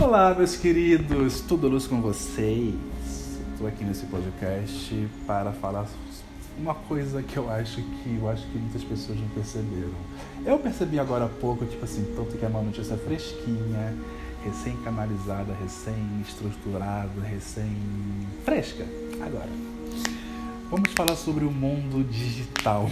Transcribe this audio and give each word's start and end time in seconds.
Olá, 0.00 0.34
meus 0.34 0.56
queridos, 0.56 1.40
tudo 1.40 1.68
luz 1.68 1.86
com 1.86 2.00
vocês? 2.00 2.74
Estou 3.52 3.66
aqui 3.66 3.84
nesse 3.84 4.04
podcast 4.06 5.08
para 5.24 5.52
falar 5.52 5.86
uma 6.58 6.74
coisa 6.74 7.22
que 7.22 7.36
eu 7.36 7.48
acho 7.48 7.76
que 7.76 8.18
eu 8.20 8.28
acho 8.28 8.44
que 8.48 8.58
muitas 8.58 8.82
pessoas 8.82 9.18
não 9.18 9.28
perceberam. 9.28 9.94
Eu 10.44 10.58
percebi 10.58 10.98
agora 10.98 11.26
há 11.26 11.28
pouco, 11.28 11.64
tipo 11.64 11.84
assim, 11.84 12.04
tanto 12.16 12.36
que 12.36 12.44
é 12.44 12.48
uma 12.48 12.60
notícia 12.60 12.96
fresquinha, 12.96 13.96
recém-canalizada, 14.44 15.54
recém-estruturada, 15.62 17.22
recém-fresca. 17.22 18.84
Agora, 19.24 19.50
vamos 20.70 20.90
falar 20.92 21.14
sobre 21.14 21.44
o 21.44 21.52
mundo 21.52 22.04
digital 22.04 22.90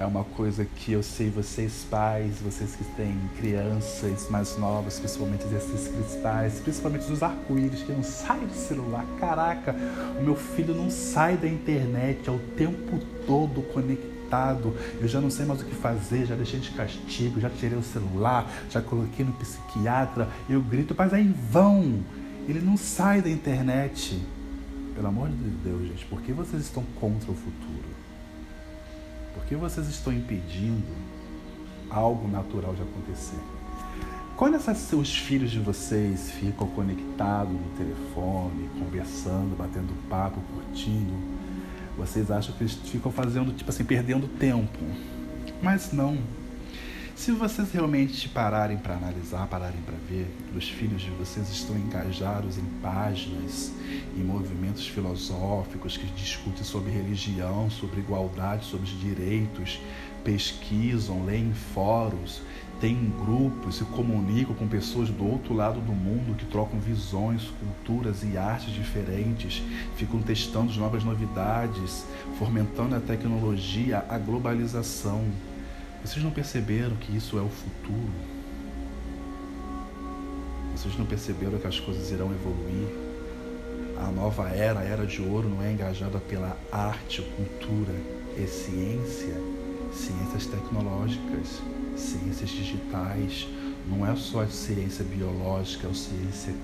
é 0.00 0.06
uma 0.06 0.24
coisa 0.24 0.64
que 0.64 0.92
eu 0.92 1.02
sei 1.02 1.28
vocês 1.28 1.86
pais, 1.90 2.38
vocês 2.40 2.74
que 2.74 2.84
têm 2.96 3.20
crianças 3.38 4.30
mais 4.30 4.56
novas, 4.56 4.98
principalmente 4.98 5.44
desses 5.44 5.88
cristais, 5.88 6.58
principalmente 6.60 7.06
dos 7.06 7.22
arco-íris 7.22 7.82
que 7.82 7.92
não 7.92 8.02
saem 8.02 8.46
do 8.46 8.54
celular. 8.54 9.04
Caraca, 9.18 9.76
o 10.18 10.24
meu 10.24 10.34
filho 10.34 10.74
não 10.74 10.88
sai 10.88 11.36
da 11.36 11.46
internet 11.46 12.26
é 12.26 12.32
o 12.32 12.38
tempo 12.56 12.98
todo 13.26 13.60
conectado. 13.74 14.74
Eu 14.98 15.06
já 15.06 15.20
não 15.20 15.28
sei 15.28 15.44
mais 15.44 15.60
o 15.60 15.66
que 15.66 15.74
fazer, 15.74 16.24
já 16.24 16.34
deixei 16.34 16.60
de 16.60 16.70
castigo, 16.70 17.38
já 17.38 17.50
tirei 17.50 17.78
o 17.78 17.82
celular, 17.82 18.50
já 18.70 18.80
coloquei 18.80 19.22
no 19.22 19.32
psiquiatra. 19.32 20.26
Eu 20.48 20.62
grito, 20.62 20.94
mas 20.96 21.12
é 21.12 21.20
em 21.20 21.32
vão. 21.32 22.02
Ele 22.48 22.60
não 22.60 22.78
sai 22.78 23.20
da 23.20 23.28
internet. 23.28 24.18
Pelo 24.94 25.08
amor 25.08 25.28
de 25.28 25.50
Deus, 25.62 25.88
gente, 25.88 26.06
por 26.06 26.22
que 26.22 26.32
vocês 26.32 26.62
estão 26.62 26.84
contra 26.98 27.30
o 27.30 27.34
futuro? 27.34 28.09
Por 29.34 29.44
que 29.44 29.54
vocês 29.54 29.88
estão 29.88 30.12
impedindo 30.12 30.86
algo 31.90 32.28
natural 32.28 32.74
de 32.74 32.82
acontecer? 32.82 33.38
Quando 34.36 34.56
esses 34.56 34.78
seus 34.78 35.14
filhos 35.14 35.50
de 35.50 35.58
vocês 35.58 36.30
ficam 36.30 36.66
conectados 36.68 37.52
no 37.52 37.68
telefone, 37.76 38.70
conversando, 38.78 39.54
batendo 39.54 39.92
papo, 40.08 40.40
curtindo, 40.54 41.12
vocês 41.98 42.30
acham 42.30 42.54
que 42.56 42.62
eles 42.62 42.72
ficam 42.72 43.12
fazendo, 43.12 43.52
tipo 43.52 43.68
assim, 43.68 43.84
perdendo 43.84 44.26
tempo. 44.26 44.78
Mas 45.62 45.92
não. 45.92 46.16
Se 47.20 47.32
vocês 47.32 47.70
realmente 47.70 48.30
pararem 48.30 48.78
para 48.78 48.94
analisar, 48.94 49.46
pararem 49.46 49.82
para 49.82 49.94
ver, 50.08 50.26
os 50.56 50.70
filhos 50.70 51.02
de 51.02 51.10
vocês 51.10 51.50
estão 51.50 51.76
engajados 51.76 52.56
em 52.56 52.64
páginas, 52.80 53.70
em 54.16 54.22
movimentos 54.22 54.88
filosóficos 54.88 55.98
que 55.98 56.06
discutem 56.12 56.64
sobre 56.64 56.90
religião, 56.90 57.68
sobre 57.68 58.00
igualdade, 58.00 58.64
sobre 58.64 58.86
os 58.86 58.98
direitos, 58.98 59.78
pesquisam, 60.24 61.26
leem 61.26 61.52
fóruns, 61.74 62.40
têm 62.80 63.12
grupos, 63.22 63.76
se 63.76 63.84
comunicam 63.84 64.54
com 64.54 64.66
pessoas 64.66 65.10
do 65.10 65.30
outro 65.30 65.52
lado 65.52 65.78
do 65.78 65.92
mundo 65.92 66.34
que 66.34 66.46
trocam 66.46 66.80
visões, 66.80 67.52
culturas 67.60 68.24
e 68.24 68.38
artes 68.38 68.72
diferentes, 68.72 69.62
ficam 69.94 70.22
testando 70.22 70.72
novas 70.72 71.04
novidades, 71.04 72.06
fomentando 72.38 72.96
a 72.96 73.00
tecnologia, 73.00 74.06
a 74.08 74.16
globalização 74.16 75.22
vocês 76.04 76.24
não 76.24 76.30
perceberam 76.30 76.96
que 76.96 77.16
isso 77.16 77.38
é 77.38 77.42
o 77.42 77.48
futuro? 77.48 78.12
Vocês 80.74 80.96
não 80.96 81.04
perceberam 81.04 81.58
que 81.58 81.66
as 81.66 81.78
coisas 81.78 82.10
irão 82.10 82.32
evoluir? 82.32 82.88
A 83.98 84.10
nova 84.10 84.48
era, 84.48 84.80
a 84.80 84.82
era 84.82 85.06
de 85.06 85.20
ouro, 85.20 85.48
não 85.48 85.62
é 85.62 85.72
engajada 85.72 86.18
pela 86.18 86.56
arte, 86.72 87.20
cultura 87.36 87.92
e 88.34 88.46
ciência, 88.46 89.34
ciências 89.92 90.46
tecnológicas, 90.46 91.60
ciências 91.96 92.48
digitais. 92.48 93.46
Não 93.86 94.06
é 94.06 94.16
só 94.16 94.42
a 94.42 94.46
ciência 94.46 95.04
biológica, 95.04 95.86
é 95.86 95.90
a 95.90 95.94
ciência 95.94 96.54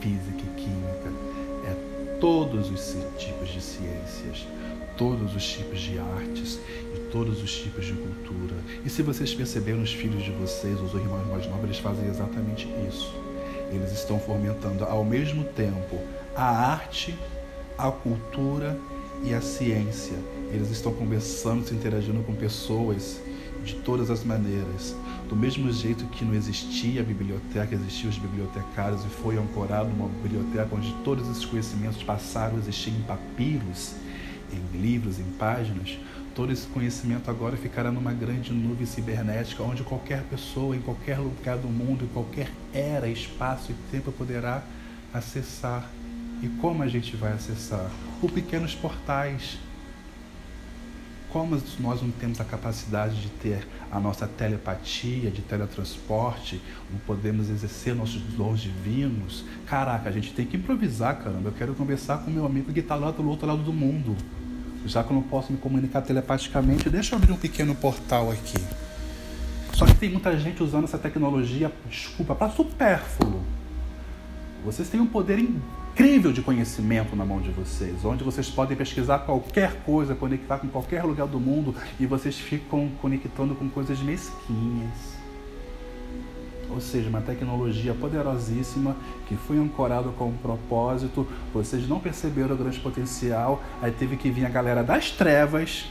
física 0.00 0.42
e 0.42 0.60
química. 0.60 1.35
Todos 2.20 2.70
os 2.70 2.96
tipos 3.18 3.48
de 3.48 3.60
ciências 3.60 4.46
todos 4.96 5.34
os 5.34 5.46
tipos 5.46 5.80
de 5.80 5.98
artes 5.98 6.58
e 6.94 6.98
todos 7.10 7.42
os 7.42 7.54
tipos 7.54 7.84
de 7.84 7.92
cultura. 7.92 8.56
E 8.84 8.90
se 8.90 9.02
vocês 9.02 9.34
perceberam, 9.34 9.82
os 9.82 9.92
filhos 9.92 10.22
de 10.22 10.30
vocês, 10.32 10.80
os 10.80 10.94
irmãos 10.94 11.26
mais 11.28 11.46
novos, 11.46 11.64
eles 11.64 11.78
fazem 11.78 12.08
exatamente 12.08 12.68
isso. 12.88 13.14
Eles 13.70 13.92
estão 13.92 14.18
fomentando 14.18 14.84
ao 14.84 15.04
mesmo 15.04 15.44
tempo 15.44 15.98
a 16.34 16.44
arte, 16.44 17.14
a 17.76 17.90
cultura 17.90 18.78
e 19.22 19.34
a 19.34 19.40
ciência. 19.40 20.16
Eles 20.52 20.70
estão 20.70 20.92
conversando, 20.92 21.66
se 21.66 21.74
interagindo 21.74 22.22
com 22.22 22.34
pessoas 22.34 23.20
de 23.66 23.74
todas 23.76 24.10
as 24.10 24.24
maneiras. 24.24 24.96
Do 25.28 25.36
mesmo 25.36 25.70
jeito 25.72 26.04
que 26.06 26.24
não 26.24 26.34
existia 26.34 27.00
a 27.00 27.04
biblioteca, 27.04 27.74
existiam 27.74 28.10
os 28.10 28.18
bibliotecários 28.18 29.04
e 29.04 29.08
foi 29.08 29.36
ancorado 29.36 29.90
uma 29.90 30.08
biblioteca 30.08 30.74
onde 30.74 30.92
todos 31.04 31.28
esses 31.28 31.44
conhecimentos 31.44 32.02
passaram 32.02 32.56
a 32.56 32.58
existir 32.58 32.90
em 32.90 33.02
papiros 33.02 33.94
em 34.52 34.78
livros, 34.78 35.18
em 35.18 35.24
páginas, 35.38 35.98
todo 36.34 36.52
esse 36.52 36.66
conhecimento 36.68 37.30
agora 37.30 37.56
ficará 37.56 37.90
numa 37.90 38.12
grande 38.12 38.52
nuvem 38.52 38.86
cibernética, 38.86 39.62
onde 39.62 39.82
qualquer 39.82 40.22
pessoa, 40.24 40.76
em 40.76 40.80
qualquer 40.80 41.18
lugar 41.18 41.56
do 41.56 41.68
mundo, 41.68 42.04
em 42.04 42.08
qualquer 42.08 42.50
era, 42.72 43.08
espaço 43.08 43.72
e 43.72 43.74
tempo 43.90 44.12
poderá 44.12 44.62
acessar. 45.12 45.88
E 46.42 46.48
como 46.60 46.82
a 46.82 46.88
gente 46.88 47.16
vai 47.16 47.32
acessar? 47.32 47.90
Por 48.20 48.30
pequenos 48.30 48.74
portais. 48.74 49.58
Nós 51.80 52.00
não 52.00 52.10
temos 52.10 52.40
a 52.40 52.44
capacidade 52.44 53.20
de 53.20 53.28
ter 53.28 53.66
a 53.90 54.00
nossa 54.00 54.26
telepatia, 54.26 55.30
de 55.30 55.42
teletransporte, 55.42 56.60
não 56.90 56.98
podemos 57.00 57.50
exercer 57.50 57.94
nossos 57.94 58.22
dons 58.22 58.60
divinos, 58.60 59.44
caraca, 59.66 60.08
a 60.08 60.12
gente 60.12 60.32
tem 60.32 60.46
que 60.46 60.56
improvisar, 60.56 61.18
caramba. 61.18 61.48
Eu 61.48 61.52
quero 61.52 61.74
conversar 61.74 62.18
com 62.18 62.30
meu 62.30 62.46
amigo 62.46 62.72
que 62.72 62.80
está 62.80 62.94
lá 62.94 63.10
do 63.10 63.28
outro 63.28 63.46
lado 63.46 63.62
do 63.62 63.72
mundo 63.72 64.16
já 64.86 65.02
que 65.02 65.10
eu 65.10 65.14
não 65.14 65.22
posso 65.22 65.52
me 65.52 65.58
comunicar 65.58 66.00
telepaticamente, 66.02 66.88
deixa 66.88 67.14
eu 67.14 67.18
abrir 67.18 67.32
um 67.32 67.36
pequeno 67.36 67.74
portal 67.74 68.30
aqui. 68.30 68.58
Só 69.72 69.84
que 69.84 69.94
tem 69.94 70.08
muita 70.08 70.38
gente 70.38 70.62
usando 70.62 70.84
essa 70.84 70.96
tecnologia, 70.96 71.72
desculpa, 71.90 72.34
para 72.34 72.52
supérfluo. 72.52 73.42
Vocês 74.64 74.88
têm 74.88 75.00
um 75.00 75.06
poder 75.06 75.38
incrível 75.38 75.85
de 76.32 76.42
conhecimento 76.42 77.16
na 77.16 77.24
mão 77.24 77.40
de 77.40 77.50
vocês, 77.50 78.04
onde 78.04 78.22
vocês 78.22 78.50
podem 78.50 78.76
pesquisar 78.76 79.20
qualquer 79.20 79.82
coisa, 79.82 80.14
conectar 80.14 80.58
com 80.58 80.68
qualquer 80.68 81.02
lugar 81.02 81.26
do 81.26 81.40
mundo 81.40 81.74
e 81.98 82.06
vocês 82.06 82.38
ficam 82.38 82.90
conectando 83.00 83.54
com 83.54 83.68
coisas 83.68 83.98
mesquinhas 84.00 85.16
ou 86.68 86.80
seja, 86.80 87.08
uma 87.08 87.22
tecnologia 87.22 87.94
poderosíssima 87.94 88.96
que 89.26 89.34
foi 89.34 89.56
ancorada 89.56 90.10
com 90.10 90.28
um 90.28 90.36
propósito. 90.36 91.26
Vocês 91.54 91.88
não 91.88 91.98
perceberam 91.98 92.54
o 92.54 92.58
grande 92.58 92.78
potencial, 92.80 93.62
aí 93.80 93.90
teve 93.90 94.16
que 94.16 94.30
vir 94.30 94.44
a 94.44 94.50
galera 94.50 94.82
das 94.82 95.10
trevas 95.10 95.88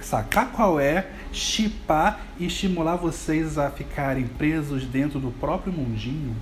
sacar 0.00 0.52
qual 0.52 0.78
é, 0.80 1.08
chipar 1.32 2.20
e 2.38 2.46
estimular 2.46 2.96
vocês 2.96 3.58
a 3.58 3.70
ficarem 3.70 4.26
presos 4.26 4.84
dentro 4.84 5.18
do 5.18 5.30
próprio 5.30 5.72
mundinho, 5.72 6.34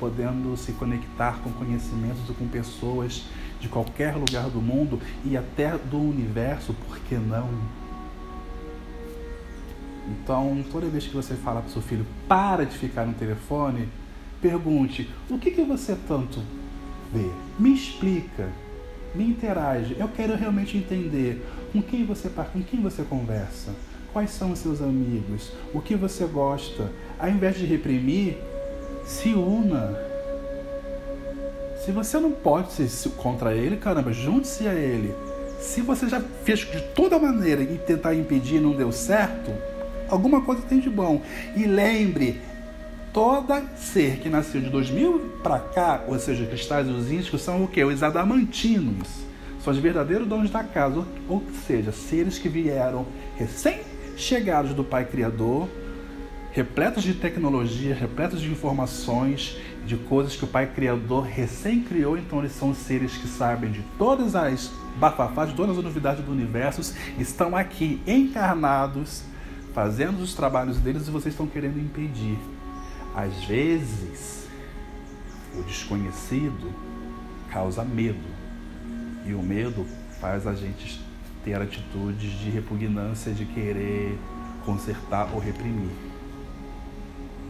podendo 0.00 0.56
se 0.56 0.72
conectar 0.72 1.38
com 1.44 1.52
conhecimentos 1.52 2.28
e 2.28 2.32
com 2.32 2.48
pessoas 2.48 3.24
de 3.60 3.68
qualquer 3.68 4.16
lugar 4.16 4.48
do 4.48 4.60
mundo 4.60 4.98
e 5.24 5.36
até 5.36 5.76
do 5.76 5.98
universo, 5.98 6.74
por 6.88 6.98
que 7.00 7.14
não? 7.16 7.50
Então, 10.08 10.64
toda 10.72 10.88
vez 10.88 11.06
que 11.06 11.14
você 11.14 11.34
fala 11.34 11.60
para 11.60 11.70
seu 11.70 11.82
filho, 11.82 12.06
para 12.26 12.64
de 12.64 12.76
ficar 12.76 13.06
no 13.06 13.12
telefone, 13.12 13.88
pergunte: 14.40 15.08
o 15.28 15.38
que, 15.38 15.50
que 15.50 15.62
você 15.62 15.96
tanto 16.08 16.40
vê? 17.12 17.30
Me 17.58 17.74
explica, 17.74 18.48
me 19.14 19.24
interage. 19.24 19.94
Eu 19.98 20.08
quero 20.08 20.34
realmente 20.34 20.76
entender 20.76 21.46
com 21.72 21.82
quem 21.82 22.04
você 22.04 22.28
com 22.28 22.62
quem 22.62 22.80
você 22.80 23.02
conversa, 23.02 23.74
quais 24.12 24.30
são 24.30 24.50
os 24.52 24.58
seus 24.58 24.80
amigos, 24.80 25.52
o 25.74 25.80
que 25.80 25.94
você 25.94 26.24
gosta. 26.24 26.90
Ao 27.18 27.28
invés 27.28 27.56
de 27.56 27.66
reprimir, 27.66 28.38
se 29.04 29.34
una. 29.34 29.98
Se 31.84 31.92
você 31.92 32.18
não 32.18 32.32
pode 32.32 32.72
ser 32.72 33.10
contra 33.10 33.54
ele, 33.54 33.76
caramba, 33.76 34.12
junte-se 34.12 34.68
a 34.68 34.74
ele. 34.74 35.14
Se 35.58 35.80
você 35.80 36.08
já 36.08 36.20
fez 36.44 36.60
de 36.60 36.80
toda 36.94 37.18
maneira 37.18 37.62
e 37.62 37.78
tentar 37.78 38.14
impedir 38.14 38.56
e 38.56 38.60
não 38.60 38.72
deu 38.72 38.92
certo, 38.92 39.52
alguma 40.08 40.42
coisa 40.42 40.62
tem 40.62 40.78
de 40.78 40.90
bom. 40.90 41.22
E 41.56 41.64
lembre, 41.64 42.40
toda 43.12 43.62
ser 43.76 44.18
que 44.18 44.28
nasceu 44.28 44.60
de 44.60 44.70
2000 44.70 45.38
para 45.42 45.58
cá, 45.58 46.04
ou 46.06 46.18
seja, 46.18 46.46
cristais 46.46 46.88
os 46.88 47.10
ínticos, 47.10 47.42
são 47.42 47.64
o 47.64 47.68
que? 47.68 47.82
Os 47.82 48.02
adamantinos. 48.02 49.08
São 49.62 49.72
os 49.72 49.78
verdadeiros 49.78 50.26
donos 50.26 50.50
da 50.50 50.64
casa, 50.64 51.04
ou 51.28 51.42
seja, 51.66 51.92
seres 51.92 52.38
que 52.38 52.48
vieram 52.48 53.06
recém-chegados 53.36 54.72
do 54.72 54.82
Pai 54.82 55.04
Criador, 55.04 55.68
repletos 56.52 57.02
de 57.02 57.14
tecnologia, 57.14 57.94
repletos 57.94 58.40
de 58.40 58.50
informações, 58.50 59.56
de 59.86 59.96
coisas 59.96 60.36
que 60.36 60.44
o 60.44 60.48
Pai 60.48 60.66
Criador 60.66 61.24
recém 61.24 61.82
criou, 61.82 62.18
então 62.18 62.40
eles 62.40 62.52
são 62.52 62.74
seres 62.74 63.16
que 63.16 63.28
sabem 63.28 63.70
de 63.70 63.82
todas 63.96 64.34
as 64.34 64.70
bafafás, 64.96 65.50
de 65.50 65.56
todas 65.56 65.78
as 65.78 65.84
novidades 65.84 66.24
do 66.24 66.32
universo, 66.32 66.94
estão 67.18 67.56
aqui 67.56 68.00
encarnados 68.06 69.22
fazendo 69.72 70.20
os 70.20 70.34
trabalhos 70.34 70.78
deles 70.78 71.06
e 71.06 71.10
vocês 71.10 71.32
estão 71.32 71.46
querendo 71.46 71.78
impedir. 71.78 72.36
Às 73.14 73.44
vezes, 73.44 74.48
o 75.56 75.62
desconhecido 75.62 76.72
causa 77.50 77.84
medo. 77.84 78.28
E 79.24 79.34
o 79.34 79.42
medo 79.42 79.86
faz 80.20 80.46
a 80.46 80.54
gente 80.54 81.00
ter 81.44 81.60
atitudes 81.60 82.32
de 82.40 82.50
repugnância, 82.50 83.32
de 83.32 83.44
querer 83.44 84.18
consertar 84.64 85.30
ou 85.32 85.40
reprimir. 85.40 85.90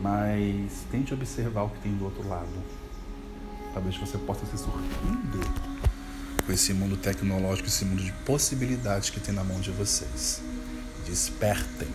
Mas 0.00 0.84
tente 0.90 1.12
observar 1.12 1.64
o 1.64 1.70
que 1.70 1.80
tem 1.80 1.94
do 1.94 2.04
outro 2.04 2.26
lado. 2.26 2.48
Talvez 3.74 3.96
você 3.96 4.18
possa 4.18 4.44
se 4.46 4.58
surpreender 4.58 5.70
com 6.44 6.52
esse 6.52 6.72
mundo 6.72 6.96
tecnológico, 6.96 7.68
esse 7.68 7.84
mundo 7.84 8.02
de 8.02 8.12
possibilidades 8.24 9.10
que 9.10 9.20
tem 9.20 9.34
na 9.34 9.44
mão 9.44 9.60
de 9.60 9.70
vocês. 9.70 10.42
Despertem. 11.06 11.88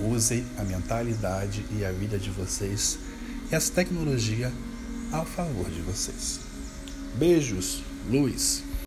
Usem 0.00 0.44
a 0.58 0.64
mentalidade 0.64 1.64
e 1.70 1.84
a 1.84 1.92
vida 1.92 2.18
de 2.18 2.30
vocês 2.30 2.98
e 3.50 3.54
as 3.54 3.68
tecnologias 3.68 4.52
ao 5.12 5.24
favor 5.24 5.70
de 5.70 5.80
vocês. 5.82 6.40
Beijos, 7.16 7.82
Luiz. 8.10 8.62